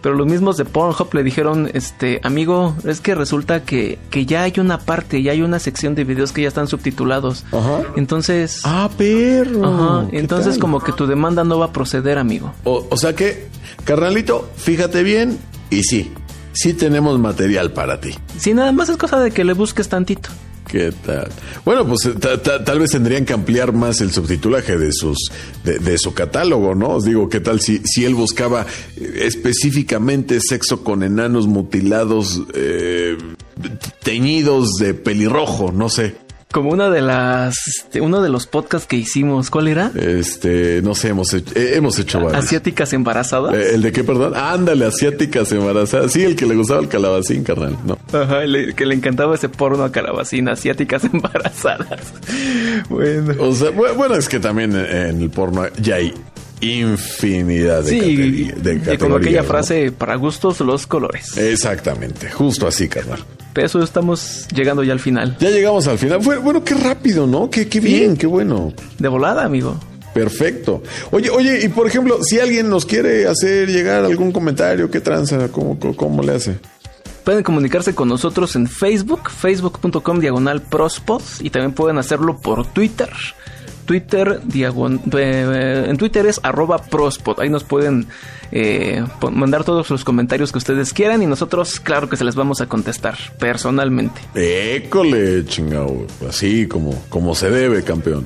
pero 0.01 0.15
los 0.15 0.27
mismos 0.27 0.57
de 0.57 0.65
Pornhub 0.65 1.13
le 1.13 1.23
dijeron, 1.23 1.69
este, 1.73 2.19
amigo, 2.23 2.75
es 2.85 3.01
que 3.01 3.15
resulta 3.15 3.63
que, 3.63 3.99
que 4.09 4.25
ya 4.25 4.43
hay 4.43 4.53
una 4.57 4.79
parte, 4.79 5.21
ya 5.21 5.31
hay 5.31 5.41
una 5.41 5.59
sección 5.59 5.95
de 5.95 6.03
videos 6.03 6.31
que 6.31 6.41
ya 6.43 6.47
están 6.47 6.67
subtitulados. 6.67 7.45
Ajá. 7.51 7.81
Entonces, 7.95 8.61
ah, 8.63 8.89
perro. 8.97 9.65
ajá, 9.65 10.07
¿Qué 10.09 10.19
entonces 10.19 10.53
tal? 10.55 10.61
como 10.61 10.79
que 10.79 10.91
tu 10.91 11.07
demanda 11.07 11.43
no 11.43 11.59
va 11.59 11.65
a 11.67 11.71
proceder, 11.73 12.17
amigo. 12.17 12.53
O, 12.63 12.85
o 12.89 12.97
sea 12.97 13.15
que, 13.15 13.47
carnalito, 13.85 14.49
fíjate 14.55 15.03
bien 15.03 15.37
y 15.69 15.83
sí, 15.83 16.11
sí 16.53 16.73
tenemos 16.73 17.19
material 17.19 17.71
para 17.71 17.99
ti. 17.99 18.15
Si 18.37 18.53
nada 18.53 18.71
más 18.71 18.89
es 18.89 18.97
cosa 18.97 19.19
de 19.19 19.31
que 19.31 19.43
le 19.43 19.53
busques 19.53 19.89
tantito. 19.89 20.29
¿Qué 20.67 20.91
tal? 21.05 21.29
Bueno, 21.63 21.87
pues 21.87 22.09
ta- 22.19 22.41
ta- 22.41 22.63
tal 22.63 22.79
vez 22.79 22.91
tendrían 22.91 23.23
que 23.25 23.31
ampliar 23.33 23.71
más 23.73 24.01
el 24.01 24.11
subtitulaje 24.11 24.77
de 24.77 24.91
sus 24.91 25.17
de, 25.63 25.97
su 25.97 26.13
catálogo, 26.13 26.75
¿no? 26.75 26.89
Os 26.95 27.05
digo, 27.05 27.29
¿qué 27.29 27.39
tal 27.39 27.61
si, 27.61 27.81
si 27.85 28.03
él 28.05 28.15
buscaba 28.15 28.65
eh, 28.97 29.19
específicamente 29.23 30.39
sexo 30.41 30.83
con 30.83 31.03
enanos 31.03 31.47
mutilados 31.47 32.41
eh, 32.53 33.17
teñidos 34.03 34.73
de 34.79 34.93
pelirrojo? 34.93 35.71
No 35.71 35.89
sé. 35.89 36.15
Como 36.51 36.69
una 36.71 36.89
de 36.89 37.01
las, 37.01 37.55
este, 37.67 37.99
uno 37.99 38.21
de 38.21 38.29
los 38.29 38.47
podcasts 38.47 38.87
que 38.87 38.95
hicimos, 38.95 39.49
¿cuál 39.49 39.67
era? 39.67 39.91
Este, 39.95 40.81
no 40.81 40.95
sé, 40.95 41.09
hemos 41.09 41.33
hecho, 41.33 41.51
eh, 41.55 41.73
hemos 41.75 41.99
hecho 41.99 42.21
varios. 42.21 42.45
Asiáticas 42.45 42.93
embarazadas. 42.93 43.53
Eh, 43.53 43.75
¿El 43.75 43.81
de 43.81 43.91
qué, 43.91 44.03
perdón? 44.05 44.33
Ándale, 44.33 44.85
asiáticas 44.85 45.51
embarazadas. 45.51 46.13
Sí, 46.13 46.23
el 46.23 46.37
que 46.37 46.45
le 46.45 46.55
gustaba 46.55 46.79
el 46.79 46.87
calabacín, 46.87 47.43
carnal. 47.43 47.75
No. 47.85 47.97
Ajá, 48.17 48.45
le- 48.45 48.73
que 48.73 48.85
le 48.85 48.95
encantaba 48.95 49.35
ese 49.35 49.49
porno 49.49 49.83
a 49.83 49.91
calabacín, 49.91 50.47
asiáticas 50.47 51.03
embarazadas. 51.13 51.99
Bueno. 52.89 53.33
O 53.39 53.53
sea, 53.53 53.71
bu- 53.71 53.93
bueno, 53.95 54.15
es 54.15 54.29
que 54.29 54.39
también 54.39 54.73
en 54.73 55.21
el 55.21 55.29
porno 55.29 55.65
ya 55.81 55.95
hay 55.95 56.13
infinidad 56.61 57.83
de, 57.83 57.89
Sí, 57.89 58.51
de 58.55 58.93
y 58.93 58.97
como 58.97 59.17
aquella 59.17 59.41
¿no? 59.41 59.47
frase, 59.47 59.91
para 59.91 60.15
gustos 60.15 60.59
los 60.61 60.87
colores. 60.87 61.37
Exactamente, 61.37 62.31
justo 62.31 62.67
así, 62.67 62.87
carnal. 62.87 63.19
Pero 63.57 63.65
eso 63.65 63.81
estamos 63.81 64.47
llegando 64.53 64.83
ya 64.83 64.93
al 64.93 64.99
final. 64.99 65.35
Ya 65.39 65.49
llegamos 65.49 65.87
al 65.87 65.97
final. 65.97 66.19
Bueno, 66.19 66.63
qué 66.63 66.75
rápido, 66.75 67.25
¿no? 67.25 67.49
Qué, 67.49 67.67
qué 67.67 67.79
bien, 67.79 68.15
qué 68.15 68.27
bueno. 68.27 68.71
De 68.99 69.07
volada, 69.07 69.43
amigo. 69.43 69.79
Perfecto. 70.13 70.83
Oye, 71.09 71.31
oye, 71.31 71.65
y 71.65 71.67
por 71.69 71.87
ejemplo, 71.87 72.19
si 72.21 72.39
alguien 72.39 72.69
nos 72.69 72.85
quiere 72.85 73.25
hacer 73.25 73.67
llegar 73.67 74.05
algún 74.05 74.31
comentario, 74.31 74.91
¿qué 74.91 75.01
tranza? 75.01 75.47
¿Cómo, 75.47 75.79
cómo, 75.79 75.95
cómo 75.95 76.21
le 76.21 76.35
hace? 76.35 76.59
Pueden 77.23 77.41
comunicarse 77.41 77.95
con 77.95 78.09
nosotros 78.09 78.55
en 78.55 78.67
Facebook, 78.67 79.31
facebook.com 79.31 80.19
diagonal 80.19 80.61
prospod, 80.61 81.23
y 81.39 81.49
también 81.49 81.73
pueden 81.73 81.97
hacerlo 81.97 82.37
por 82.37 82.67
Twitter, 82.67 83.09
Twitter, 83.87 84.41
eh, 84.53 85.85
en 85.87 85.97
Twitter 85.97 86.25
es 86.27 86.39
arroba 86.43 86.77
prospot. 86.77 87.39
Ahí 87.39 87.49
nos 87.49 87.63
pueden 87.63 88.05
eh, 88.51 89.03
mandar 89.31 89.63
todos 89.63 89.89
los 89.89 90.03
comentarios 90.03 90.51
que 90.51 90.57
ustedes 90.57 90.93
quieran 90.93 91.23
y 91.23 91.25
nosotros, 91.25 91.79
claro 91.79 92.09
que 92.09 92.17
se 92.17 92.25
les 92.25 92.35
vamos 92.35 92.59
a 92.59 92.67
contestar 92.67 93.17
personalmente. 93.39 94.21
École, 94.35 95.45
chingado. 95.45 96.05
Así 96.27 96.67
como, 96.67 97.01
como 97.09 97.33
se 97.33 97.49
debe, 97.49 97.83
campeón 97.83 98.25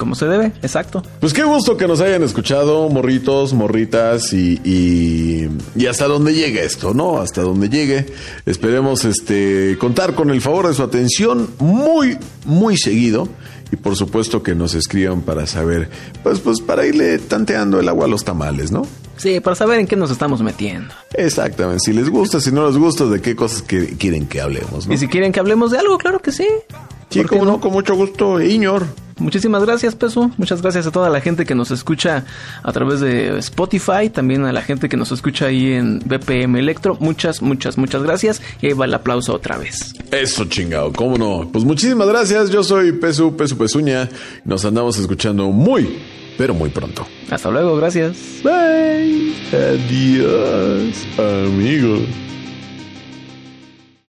como 0.00 0.14
se 0.14 0.24
debe, 0.24 0.46
exacto. 0.62 1.02
Pues 1.20 1.34
qué 1.34 1.44
gusto 1.44 1.76
que 1.76 1.86
nos 1.86 2.00
hayan 2.00 2.22
escuchado, 2.22 2.88
morritos, 2.88 3.52
morritas, 3.52 4.32
y, 4.32 4.58
y, 4.64 5.86
hasta 5.86 6.06
donde 6.06 6.32
llegue 6.32 6.64
esto, 6.64 6.94
¿no? 6.94 7.18
Hasta 7.18 7.42
donde 7.42 7.68
llegue. 7.68 8.06
Esperemos 8.46 9.04
este 9.04 9.76
contar 9.78 10.14
con 10.14 10.30
el 10.30 10.40
favor 10.40 10.68
de 10.68 10.74
su 10.74 10.82
atención 10.82 11.50
muy, 11.58 12.16
muy 12.46 12.78
seguido. 12.78 13.28
Y 13.72 13.76
por 13.76 13.96
supuesto 13.96 14.42
que 14.42 14.54
nos 14.54 14.74
escriban 14.74 15.22
para 15.22 15.46
saber, 15.46 15.88
pues, 16.22 16.40
pues 16.40 16.60
para 16.60 16.86
irle 16.86 17.18
tanteando 17.18 17.78
el 17.78 17.88
agua 17.88 18.06
a 18.06 18.08
los 18.08 18.24
tamales, 18.24 18.72
¿no? 18.72 18.86
Sí, 19.16 19.38
para 19.40 19.54
saber 19.54 19.80
en 19.80 19.86
qué 19.86 19.96
nos 19.96 20.10
estamos 20.10 20.40
metiendo. 20.42 20.94
Exactamente. 21.14 21.80
Si 21.84 21.92
les 21.92 22.08
gusta, 22.08 22.40
si 22.40 22.50
no 22.52 22.66
les 22.66 22.76
gusta, 22.76 23.04
de 23.04 23.20
qué 23.20 23.36
cosas 23.36 23.62
que 23.62 23.96
quieren 23.98 24.26
que 24.26 24.40
hablemos, 24.40 24.86
¿no? 24.86 24.94
Y 24.94 24.98
si 24.98 25.08
quieren 25.08 25.30
que 25.30 25.40
hablemos 25.40 25.70
de 25.70 25.78
algo, 25.78 25.98
claro 25.98 26.20
que 26.20 26.32
sí. 26.32 26.46
Sí, 27.10 27.22
como 27.24 27.44
no? 27.44 27.60
con 27.60 27.72
mucho 27.72 27.94
gusto, 27.94 28.40
Iñor. 28.40 28.86
Muchísimas 29.20 29.64
gracias, 29.64 29.94
Peso. 29.94 30.30
Muchas 30.36 30.62
gracias 30.62 30.86
a 30.86 30.90
toda 30.90 31.10
la 31.10 31.20
gente 31.20 31.44
que 31.44 31.54
nos 31.54 31.70
escucha 31.70 32.24
a 32.62 32.72
través 32.72 33.00
de 33.00 33.38
Spotify, 33.38 34.10
también 34.12 34.44
a 34.44 34.52
la 34.52 34.62
gente 34.62 34.88
que 34.88 34.96
nos 34.96 35.12
escucha 35.12 35.46
ahí 35.46 35.72
en 35.74 36.00
BPM 36.00 36.56
Electro. 36.58 36.96
Muchas, 37.00 37.42
muchas, 37.42 37.78
muchas 37.78 38.02
gracias. 38.02 38.42
Y 38.60 38.66
ahí 38.66 38.72
va 38.72 38.86
el 38.86 38.94
aplauso 38.94 39.34
otra 39.34 39.58
vez. 39.58 39.94
Eso, 40.10 40.46
chingado, 40.46 40.92
cómo 40.92 41.18
no. 41.18 41.48
Pues 41.52 41.64
muchísimas 41.64 42.08
gracias. 42.08 42.50
Yo 42.50 42.62
soy 42.62 42.92
Pesu, 42.92 43.36
Pesu 43.36 43.56
Pesuña. 43.56 44.08
Nos 44.44 44.64
andamos 44.64 44.98
escuchando 44.98 45.50
muy, 45.50 45.98
pero 46.38 46.54
muy 46.54 46.70
pronto. 46.70 47.06
Hasta 47.30 47.50
luego, 47.50 47.76
gracias. 47.76 48.16
Bye. 48.42 49.34
Adiós, 49.52 51.06
amigos. 51.18 52.29